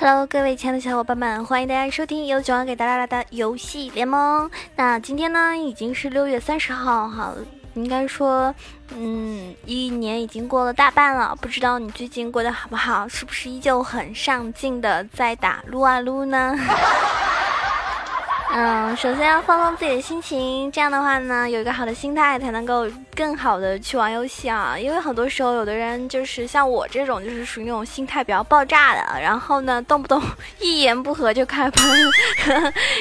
[0.00, 4.48] Hello，各位亲爱的小伙伴们，欢迎大家收听由九王给大家带来的游戏联盟。
[4.76, 7.34] 那今天呢，已经是六月三十号，哈，
[7.74, 8.54] 应该说，
[8.94, 11.36] 嗯，一年已经过了大半了。
[11.40, 13.08] 不知道你最近过得好不好？
[13.08, 16.56] 是不是依旧很上进的在打撸啊撸呢？
[18.50, 22.86] 嗯，首先要放松自己的心情，这样的话呢，有一个好的心态才能够
[23.18, 24.78] 更好的去玩游戏啊。
[24.78, 30.22] 因为很多时候，有的人就是像我这种，就是属于那种心态比较爆炸的，然后呢，动不动
[30.60, 31.84] 一言不合就开喷，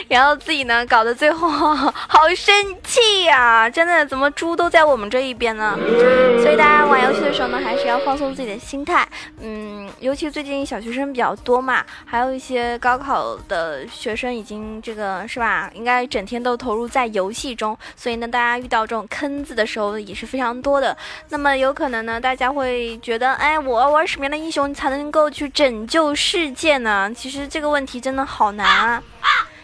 [0.07, 1.93] 然后自己呢搞得最后好
[2.35, 3.69] 生气呀！
[3.69, 5.77] 真的，怎么猪都在我们这一边呢？
[6.41, 9.07] 所以大家玩游戏的时候呢，还是要放松自己的心态。
[9.39, 15.69] 嗯，尤其最近小学生比较多嘛，还有一些高考的学生已经这个是吧？
[15.75, 20.95] 应该整天都投入在游戏中，所以呢，大家遇到这种坑子的时候也是非常多的。
[21.29, 27.11] 那么有可能呢，大家会觉得，哎，我要玩什么样的英雄才能够去拯救世界呢？
[27.13, 29.03] 其实这个问题真的好难啊，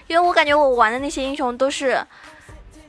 [0.08, 2.06] 因为我感觉我玩的那些英雄都是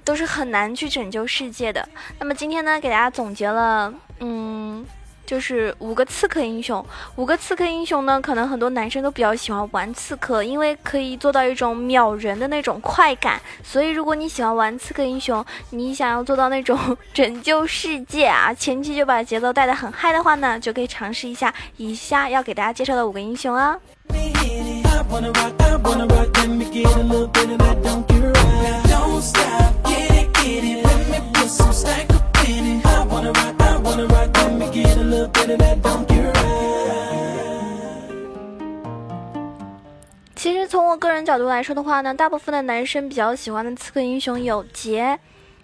[0.04, 1.88] 都是很难去拯救世界的。
[2.18, 4.84] 那么今天呢，给大家总结了，嗯。
[5.26, 6.84] 就是五个刺客英雄，
[7.16, 13.40] 五个刺客英雄呢，可能很多男生都比较喜欢玩刺客，因为可以做到一种秒人的那种快感。
[13.62, 16.78] 所以，如果你喜欢玩刺客英雄，你想要做到那种
[17.12, 23.78] 拯救世界啊，前期就把节奏带得很嗨的话呢，就可以尝试一下以下要给大家介绍的五个英雄啊。
[40.34, 45.18] 其实从我个人角度来说的话呢大部分的男生比较喜欢的刺客英雄有杰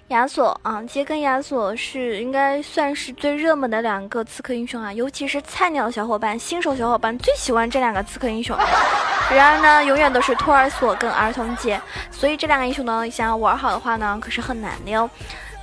[0.08, 8.56] 亚索啊杰跟亚索是应该算是最热门的两个刺客英雄啊尤其是菜鸟小伙伴新手小伙伴最喜欢这两个刺客英雄
[9.30, 15.08] 然而呢永远都是托儿所跟儿童节所以这两个英雄呢想要玩好的话呢可是很难的哟。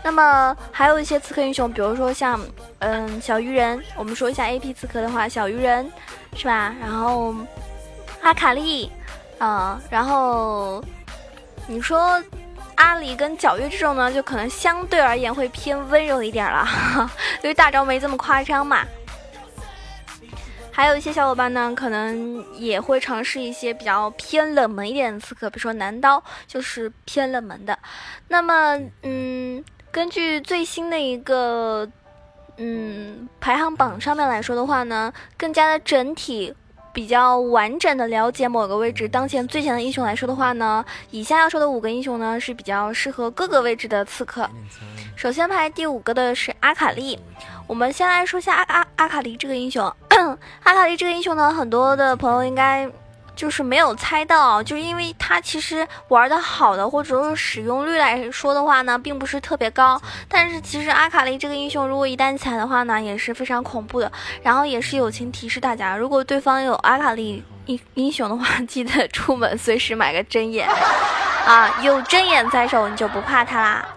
[0.08, 2.40] 那么还有一些刺客英雄，比如说像
[2.80, 5.92] 嗯小鱼人，我们说一下 AP 刺客的话，小鱼人
[6.34, 6.74] 是吧？
[6.80, 7.36] 然后
[8.22, 8.90] 阿卡丽，
[9.38, 10.82] 啊、然后
[11.68, 12.24] 你说
[12.76, 16.66] 阿里跟皎月这种呢，就可能相对而言会偏温柔一点了，
[17.44, 18.86] 因为大招没这么夸张嘛。
[20.72, 27.78] 还有一些小伙伴呢，可能也会尝试一些比较偏冷门一点的刺客，比如说男刀，就是偏冷门的。
[28.30, 29.62] 那么，嗯，
[29.92, 31.88] 根据最新的一个
[32.58, 36.54] 嗯排行榜上面来说的话呢，更加的整体。
[36.94, 44.50] 比较完整的了解某个位置当前最强的英雄来说的话呢，以下要说的五个英雄呢是比较适合各个位置的刺客。
[45.16, 47.20] 首先排第五个的是阿卡丽，
[47.68, 49.86] 我们先来说一下阿阿阿卡丽这个英雄。
[50.64, 52.90] 阿卡丽这个英雄呢，很多的朋友应该
[53.38, 60.02] 就是没有猜到，就是因为他其实玩的好的或者说使用率来说的话呢，并不是特别高。
[60.28, 64.12] 但是其实阿卡丽这个英雄，如果一旦起来的话呢，也是非常恐怖的。
[64.42, 70.68] 然后也是友情提示大家，如果对方有阿卡丽英英雄的话， 记得出门随时买个针眼
[71.46, 73.88] 啊，有针眼在手，你就不怕他啦。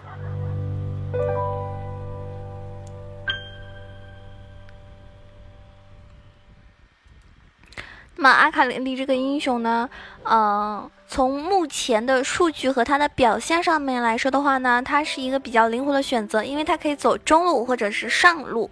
[8.21, 9.89] 那么阿卡丽这个英雄呢，
[10.21, 18.69] 呃，从目前的数据和他的表现上面来说的话呢，他是一个比较灵活的选择，因为他可以走中路或者是上路。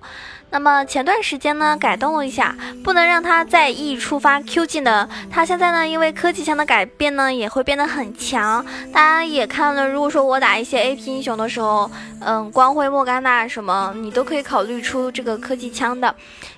[0.51, 5.07] 那么前段时间呢，改动了一下，不能让他再一触发 Q 技能。
[5.29, 8.65] 他现在呢，因为科技枪的改变呢，也会变得很强。
[8.91, 11.89] 大家也看了，如果说我打一些 AP 英雄的时候，
[12.21, 16.13] 嗯，光辉、莫甘娜什么，你都可以考虑出这个科技枪的。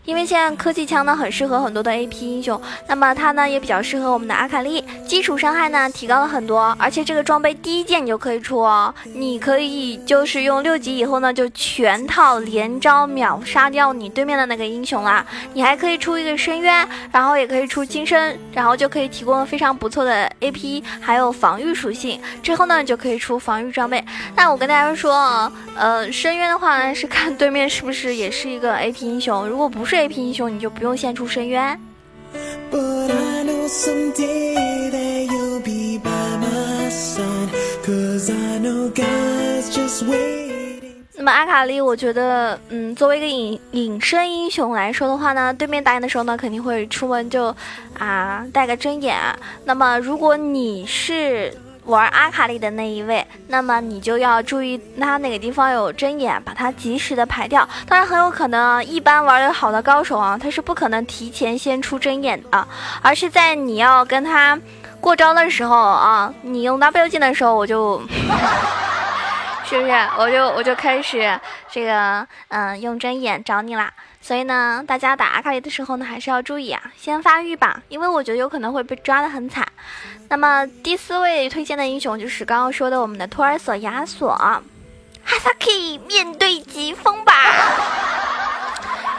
[0.06, 2.60] 因为现在科技枪呢，很适合很多的 AP 英雄。
[2.88, 8.94] 那么它呢，也比较适合我们的阿卡丽，基础伤害呢提高了很多，而且这个装备第一件你就可以出哦。
[9.14, 13.81] 你可以就是用六级以后呢，就全套连招秒杀掉。
[13.82, 15.26] 到你对面的那个英雄啦，
[15.56, 22.22] 你还可以出一个深渊，然后也可以出金身，然后就可以提供非常不错的 AP，还有防御属性。
[22.44, 24.06] 之后呢，你就可以出防御装备。
[24.36, 31.80] 那我跟大家说啊，呃，深渊的话呢，是看对面是不是也是一个 AP 英雄，如果不是 AP 英雄，你就不用先出深渊。
[32.72, 37.50] But I know someday you'll be by my side.
[37.84, 40.51] Cause I know God's just wait
[41.22, 47.56] 那么阿卡丽，我觉得，嗯，作为一个隐隐身英雄来说的话呢，对面打你的时候呢，肯定会出门就
[48.00, 49.16] 啊带个针眼。
[49.64, 57.70] 那么如果你是玩阿卡丽的那一位，那么你就要注意他哪个地方有针眼，把它及时的排掉。
[57.88, 62.68] 当然很有可能，一般玩的好的高手啊，他是不可能提前先出针眼的，
[63.04, 64.60] 而是在你要跟他
[65.00, 68.02] 过招的时候啊，你用 W 键的时候，我就。
[69.72, 69.92] 是不是？
[70.18, 71.40] 我就我就开始
[71.72, 73.90] 这个嗯用针眼找你啦。
[74.20, 79.66] 所以呢，大家打阿卡丽的时候呢，还是要注意啊，先发育吧，因为我觉得有可能会被抓的很惨。
[80.28, 84.62] 那么第四位推荐的英雄就是刚刚说的我们的托尔索亚索，哈
[85.40, 85.72] 萨克
[86.06, 87.34] 面对疾风吧。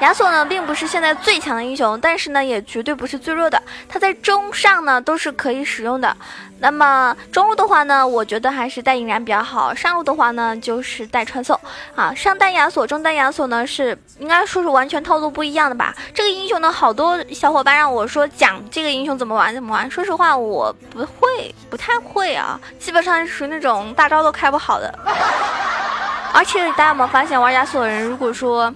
[0.02, 3.62] 亚索呢，并不是现在最强的英雄，但是呢，也绝对不是最弱的。
[3.88, 6.14] 他在中上呢都是可以使用的。
[6.58, 9.72] 那么中路的话呢，我觉得还是带引燃比较好。
[9.72, 11.58] 上路的话呢，就是带传送
[11.94, 12.12] 啊。
[12.14, 15.94] 上单亚索、中单亚索呢，是应该说是完全套路不一样的吧。
[16.12, 19.88] 这个英雄呢，好多小伙伴让我说讲这个英雄怎么玩怎么玩。
[19.88, 24.92] 说实话，我不会，不太会啊，基本上是属于那种大招都开不好的。
[26.34, 28.74] 而且大家有没有发现，玩亚索的人如果说。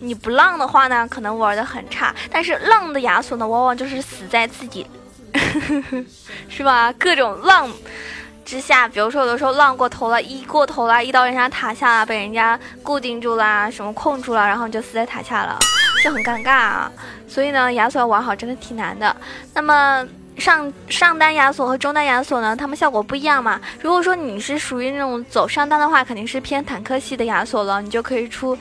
[0.00, 4.86] 你不浪的话呢，可能玩的很差；但是浪的亚索呢，往往就是死在自己，
[6.48, 6.92] 是吧？
[6.92, 7.68] 各种浪
[8.44, 15.58] 之下，比如说有的时候浪过头了，一过头了，一到人家塔下了，被人家固定住了，什么控住了，然后你就死在塔下了，
[16.02, 16.92] 就很尴尬啊。
[17.26, 19.14] 所以呢，亚索要玩好真的挺难的。
[19.52, 20.06] 那么
[20.38, 23.60] 上上单亚索和中单亚索呢，他们效果不一样嘛。
[23.80, 28.56] 如果说你是属于那种走上单的话，肯定是偏坦克系的亚索了，你就可以出。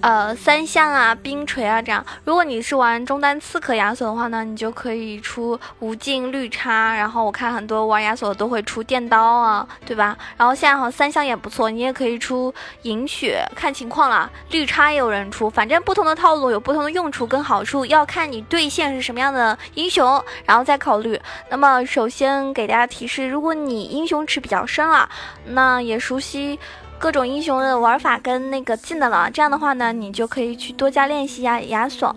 [0.00, 2.04] 呃，三项啊，冰锤啊，这样。
[2.24, 6.94] 如果你是玩中单刺客亚索的话呢，你就可以出无尽绿叉。
[6.94, 10.16] 然后我看很多玩亚索都会出电刀啊，对吧？
[10.36, 14.30] 然后现在好像三项也不错，你也可以出银血，看情况了。
[14.50, 21.20] 绿叉也有人出，反正不同的套路有不同的用处跟好处，要看你对线是什么样的英雄，然后再考虑。
[21.50, 25.08] 那么首先给大家提示，如果你英雄池比较深了，
[25.44, 26.58] 那也熟悉。
[26.98, 32.14] 各种英雄的玩法跟那个技能了，这样的话呢，你就可以去多加练习亚亚索。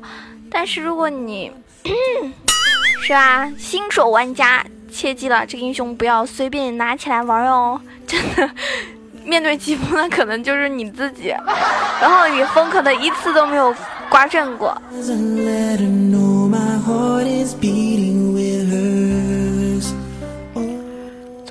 [0.50, 1.51] 但是如果你
[3.04, 8.50] 是吧，新手玩家，切记了，这个英雄不要随便拿起来玩哦，真的，
[9.24, 11.27] 面对疾风，那可能就是你自己，
[12.01, 13.74] 然后你风可能一次都没有
[14.10, 14.75] 刮正过。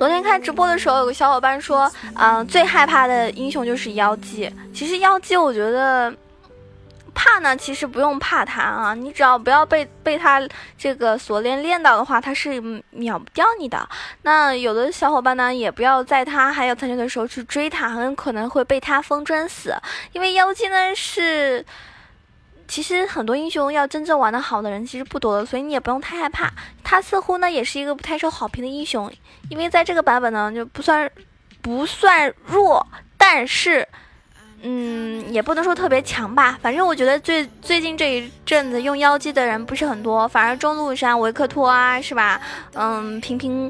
[0.01, 4.51] 昨天看直播的时候，有个小伙伴说，嗯，最害怕的英雄就是妖姬。
[4.73, 6.11] 其实妖姬，我觉得
[7.13, 10.41] 怕呢，其实不用怕他啊，你只要不要被被他
[10.75, 12.59] 这个锁链链到的话，他是
[12.89, 13.87] 秒不掉你的。
[14.23, 19.71] 那有的小伙伴呢，也不要在他还有残血的时候去追他，很可能会被他封砖死，
[20.13, 21.63] 因为妖姬呢是。
[22.71, 26.49] 其实很多英雄要真正玩的好的人其实不多的，所以你也不用太害怕。
[26.81, 29.11] 他似乎呢也是一个不太受好评的英雄，
[29.49, 31.11] 因为在这个版本呢就不算
[31.61, 32.87] 不算弱，
[33.17, 33.85] 但是
[34.61, 36.57] 嗯也不能说特别强吧。
[36.61, 42.39] 反正我觉得最最近这一阵子用妖姬的人不是很多，反而中路像维克托啊是吧？
[42.73, 43.69] 嗯，平平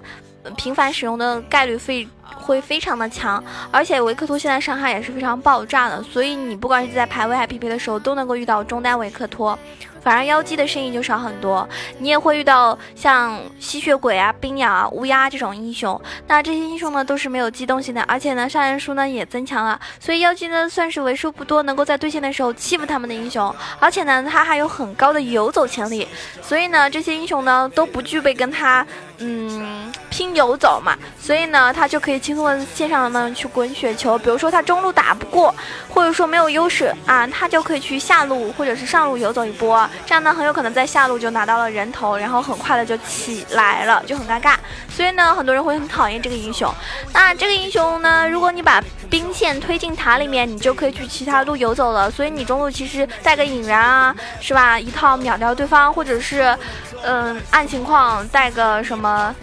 [0.57, 2.07] 频繁使用的概率非。
[2.33, 9.57] 会非常的强，而且维克托现在伤害也是非常爆炸的，所以你不管是在排位还 PP 的时候，都能够遇到中单维克托。
[10.01, 11.67] 反而妖姬的身影就少很多，
[11.99, 16.01] 你也会遇到像吸血鬼啊、冰鸟啊、乌鸦这种英雄。
[16.25, 23.53] 那这些英雄呢都是没有机动性的，而且呢杀人数呢也增强了，所以妖姬呢算是为数不多能够在对线的时候欺负他们的英雄。
[23.77, 26.07] 而且呢他还有很高的游走潜力，
[26.41, 28.85] 所以呢这些英雄呢都不具备跟他
[29.19, 34.19] 嗯拼游走嘛，所以呢他就可以轻松的线上呢去滚雪球。
[34.19, 35.55] 比如说他中路打不过，
[35.89, 39.89] 或者说没有优势啊，他就可以去下路或者是上路游走一波。
[40.05, 44.55] 这样呢，很有可能在下路就拿到了人头，然后很快的就起来了，就很尴尬。
[44.89, 46.69] 所以呢，很多人会很讨厌这个英雄。
[47.13, 52.09] 那这个英雄呢，如果你把兵线推进塔里面，你就可以去其他路游走了。
[52.09, 54.79] 所以你中路其实带个引燃啊，是吧？
[54.79, 56.57] 一套秒掉对方，或者是，
[57.03, 59.35] 嗯，按情况带个什么。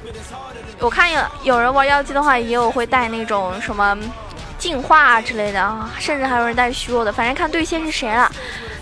[0.81, 3.97] 我看有有人玩妖姬的话，也有会带那种什么
[4.59, 8.31] 净化之类的啊，甚至还有人带虚弱的，反正看对线是谁了。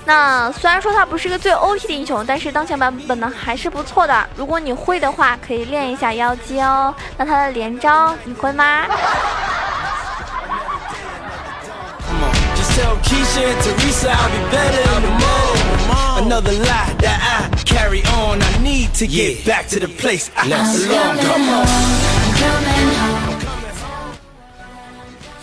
[0.05, 4.25] 那虽然说他不是一个最 OP 的英雄，但是当前版本呢还是不错的。
[4.37, 6.95] 如果你会的话，可以练一下妖姬哦。
[7.17, 8.85] 那他的连招你会吗？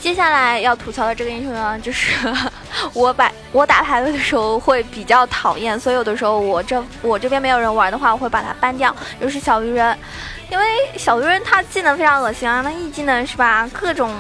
[0.01, 2.13] 接下来要吐槽的这个英雄呢，就是
[2.91, 8.93] 我把我打排位的时候会比较讨厌，所以有的时候我这我这边没有人玩的话，我会把它 ban 掉。
[9.21, 9.97] 又是小鱼人，
[10.49, 10.65] 因为
[10.97, 13.69] 小鱼人他技能非常恶心啊，那 E 技能是吧？
[13.71, 14.11] 各种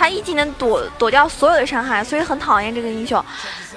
[0.00, 3.22] 他一技能躲躲掉所有的伤害，所以很讨厌这个英雄。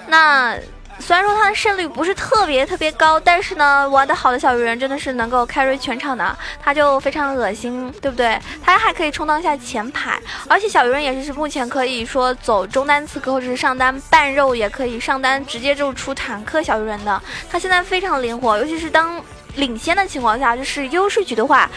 [0.07, 0.57] 那。
[0.99, 8.39] 虽然说他的胜率不是特别特别高，但是呢，玩的好的小鱼人真的是能够 carry 全场的，他就非常恶心，对不对？
[8.61, 17.21] 他还可以充当一下前排，而且小鱼人也是目前可以说走中单刺客或者是上单半肉，也可以上单直接就出坦克小鱼人的。
[17.49, 19.19] 他现在非常灵活，尤其是当
[19.55, 21.67] 领先的情况下，就是优势局的话，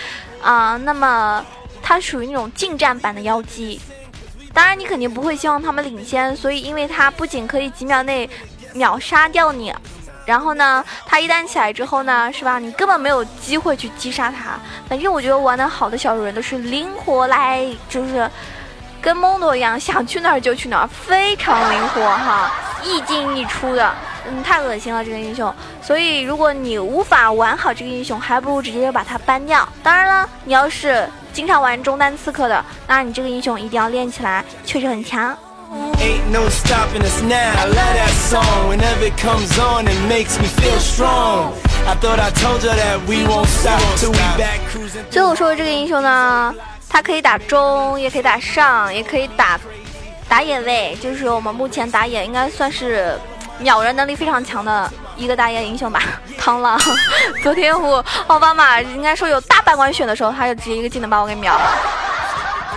[0.42, 1.44] 啊，那么
[1.82, 3.80] 他属于那种近战版的妖姬。
[4.56, 8.28] 当然，你肯定不会希望他们领先，所以因为他不仅可以几秒内。
[8.72, 9.74] 秒杀掉你，
[10.26, 12.58] 然后呢，他一旦起来之后呢，是吧？
[12.58, 14.60] 你根本没有机会去击杀他。
[14.86, 18.30] 反正我觉得玩的好的小主人都是灵活来，就是
[19.00, 23.94] 跟蒙多一样，想去哪儿就去哪儿，非常灵活哈，一进一出的，
[24.28, 25.50] 嗯，太恶心了这个英雄。
[25.80, 29.66] 所以如果你无法玩好这个英雄，还不如直接就把他 ban 掉。
[29.82, 35.36] 当然了，你要是经常玩中单刺客的，那你这个英雄一定要练起来，确实很强。
[36.32, 37.22] No stopping us.
[37.22, 38.70] I love that song.
[38.70, 41.52] Whenever it comes on, makes me feel strong.
[41.86, 43.82] I thought I told that we won't stop
[44.38, 45.04] back cruising.
[45.10, 46.54] 最后说的这个英雄呢，
[46.88, 49.60] 他可以打中，也可以打上，也可以打
[50.30, 53.20] 打野位，就是我们目前打野应该算是
[53.58, 56.00] 秒人能力非常强的一个大野英雄吧。
[56.38, 56.78] 螳螂，
[57.42, 61.78] 昨天我奥巴马应该说有大半管血的时候，他就直接一个技能把我给秒了。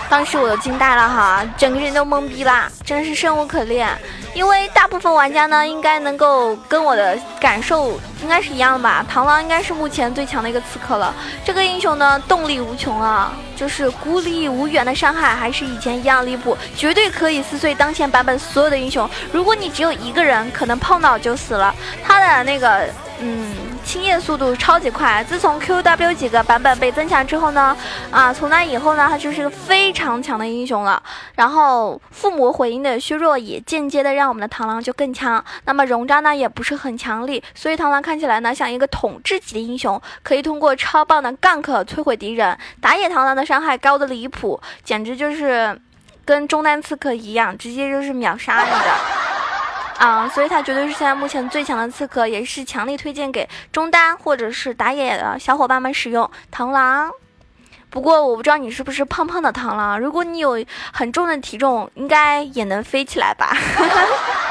[0.09, 3.87] 当时我都惊呆了哈，整个人都懵逼啦，真是生无可恋。
[4.33, 9.05] 因为大部分玩家呢，应该能够跟我的感受应该是一样的吧。
[9.11, 11.13] 螳螂应该是目前最强的一个刺客了。
[11.45, 19.07] 这个英雄呢，动力无穷啊，就是孤立无援的伤害还是以前一样离谱，绝对可以撕碎当前版本所有的英雄。
[19.31, 21.73] 如果你只有一个人，可能碰到就死了。
[22.03, 22.87] 他的那个，
[23.19, 23.68] 嗯。
[23.85, 27.75] 清叶速度超级快，自从 QW 几个版本被增强之后呢，
[28.11, 31.01] 啊，从那以后呢，他就是个非常强的英雄了。
[31.35, 35.43] 然后附魔回音的削弱也间接的让我们的螳螂就更强。
[35.65, 42.57] 那么容渣呢也不是很强力，所以螳螂看起来呢像一个统治级的英雄，可以通过超棒的 gank 摧毁敌人。
[42.79, 45.79] 打野螳螂的伤害高的离谱，简直就是
[46.23, 49.18] 跟中单刺客一样，直接就是秒杀你的。
[49.99, 57.11] 啊，所以他绝对是现在目前最强的刺客，也是强力推荐给中单或者是打野的小伙伴们使用螳螂。
[57.89, 60.63] 不过我不知道你是不是胖胖的螳螂，如果你有
[60.93, 63.53] 很重的体重，应该也能飞起来吧。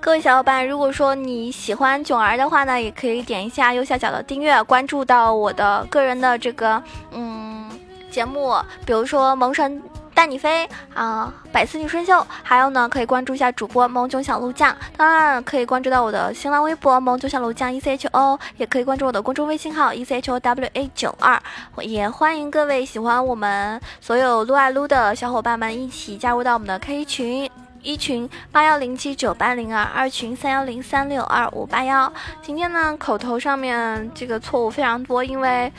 [0.00, 7.68] 各位小伙伴，如果说你喜欢囧儿的话呢，也可以点一下右下角的订阅，关注到我的个人的这个嗯
[8.10, 8.54] 节目，
[8.86, 9.82] 比如说萌神
[10.14, 21.38] 带你飞啊，百思女神秀，还有呢可以关注一下主播萌囧小鹿酱，当然可以关注到我的新浪微博萌囧小鹿酱 E C H O，也可以关注我的公众微信号 E C H O W A 九二，
[21.82, 27.50] 也欢迎各位喜欢我们所有撸爱撸的小伙伴们一起加入到我们的 K 群。
[27.88, 32.12] 一群八幺零七九八零二，二群三幺零三六二五八幺。
[32.42, 35.72] 今天呢，口头上面这个错误非常多，因为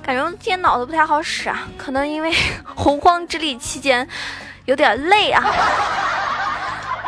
[0.00, 2.32] 感觉今天脑子不太好使啊，可能因为
[2.76, 4.08] 洪荒之力期间
[4.66, 5.42] 有点累啊。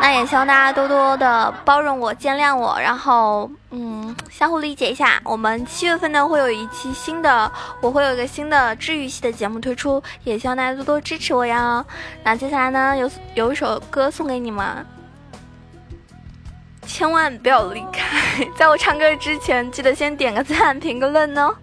[0.02, 5.21] 那也希望大家多多的包容我、见谅我，然后嗯，相互理解一下。
[5.25, 7.52] 我们七月份呢会有一期新的，
[7.83, 11.85] 我会有一个新的治愈系的节目推出，也希望大家多多支持我呀。
[12.25, 14.85] 那接下来呢有有一首歌送给你们，
[16.87, 21.54] 千万不要离开， 在我唱歌之前记得先点个赞、评个论哦。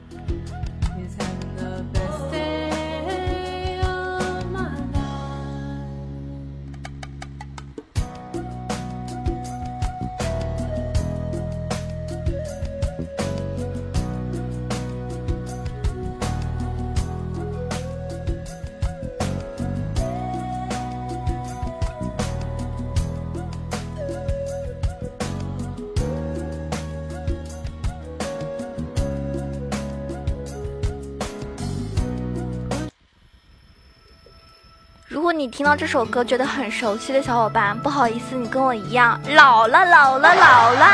[35.38, 40.88] 你听到这首歌觉得很熟悉的小伙伴，不好意思，你跟我一样老了，老了，老了。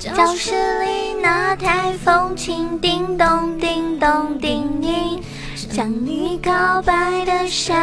[0.00, 5.22] 教室里那台风琴，叮咚叮咚叮咛。
[5.54, 7.76] 向你告白的声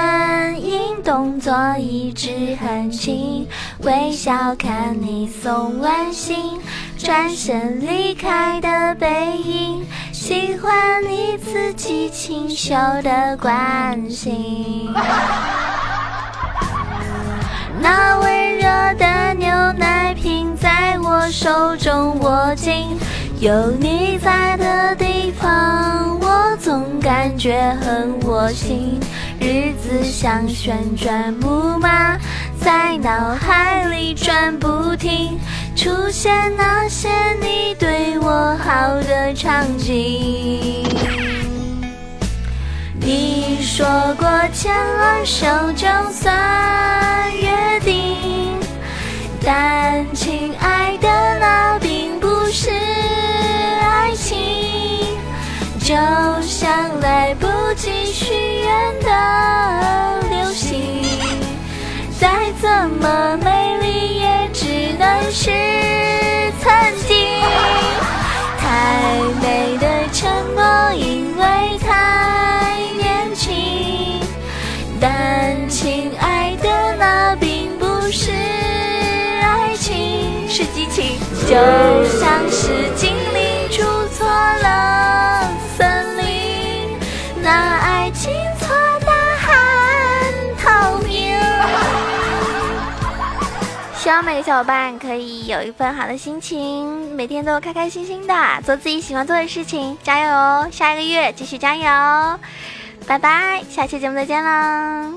[0.60, 3.48] 音，动作一直很轻，
[3.84, 6.60] 微笑看你送完信，
[7.06, 14.92] 转身离开的背影，喜欢你自己清秀的关心。
[17.80, 18.64] 那温热
[18.96, 22.98] 的牛奶瓶在我手中握紧，
[23.40, 29.00] 有你在的地方，我总感觉很窝心。
[29.40, 32.18] 日子像旋转木马，
[32.60, 35.40] 在脑海里转不停，
[35.76, 37.10] 出现那些
[37.42, 40.84] 你对我好的场景。
[43.00, 43.86] 你说
[44.18, 48.58] 过牵了手就算约定，
[49.44, 51.08] 但亲爱的，
[51.40, 54.38] 那并不是爱情，
[55.80, 55.94] 就
[56.42, 59.10] 像来不及许愿的
[60.30, 61.04] 流星，
[62.18, 63.65] 再怎么美
[65.06, 65.52] 只能是
[66.62, 66.72] 曾
[67.08, 67.16] 经。
[68.58, 68.66] 太
[69.40, 74.20] 美的承诺，因为太年轻。
[75.00, 81.56] 但亲爱的，那并不是爱情，是激情，就
[82.20, 82.90] 像是
[94.06, 100.70] 希望每个小伙伴可以有一份好的心情，每天都开开心心的做自己喜欢做的事情，加油哦！
[100.72, 102.40] 下一个月继续加油，
[103.08, 105.12] 拜拜，下期节目再见啦。